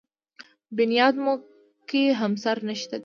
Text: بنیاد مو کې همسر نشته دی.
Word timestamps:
بنیاد 0.77 1.15
مو 1.23 1.33
کې 1.89 2.03
همسر 2.19 2.57
نشته 2.69 2.95
دی. 2.97 2.99